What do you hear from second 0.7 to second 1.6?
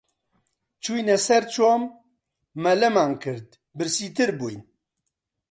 چووینە سەر